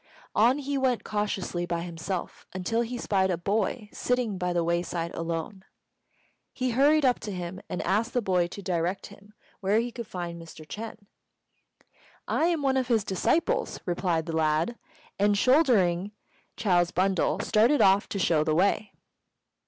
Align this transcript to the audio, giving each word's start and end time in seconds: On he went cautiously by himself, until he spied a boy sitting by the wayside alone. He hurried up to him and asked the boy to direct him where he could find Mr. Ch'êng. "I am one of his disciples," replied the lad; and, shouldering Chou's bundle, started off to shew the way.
On 0.33 0.57
he 0.57 0.79
went 0.79 1.03
cautiously 1.03 1.67
by 1.67 1.81
himself, 1.81 2.47
until 2.53 2.81
he 2.81 2.97
spied 2.97 3.29
a 3.29 3.37
boy 3.37 3.87
sitting 3.93 4.39
by 4.39 4.51
the 4.51 4.63
wayside 4.63 5.13
alone. 5.13 5.63
He 6.51 6.71
hurried 6.71 7.05
up 7.05 7.19
to 7.19 7.31
him 7.31 7.61
and 7.69 7.83
asked 7.83 8.13
the 8.15 8.21
boy 8.23 8.47
to 8.47 8.63
direct 8.63 9.05
him 9.13 9.35
where 9.59 9.79
he 9.79 9.91
could 9.91 10.07
find 10.07 10.41
Mr. 10.41 10.65
Ch'êng. 10.65 11.05
"I 12.27 12.45
am 12.45 12.63
one 12.63 12.77
of 12.77 12.87
his 12.87 13.03
disciples," 13.03 13.79
replied 13.85 14.25
the 14.25 14.35
lad; 14.35 14.75
and, 15.19 15.37
shouldering 15.37 16.13
Chou's 16.57 16.89
bundle, 16.89 17.39
started 17.41 17.79
off 17.79 18.09
to 18.09 18.17
shew 18.17 18.43
the 18.43 18.55
way. 18.55 18.93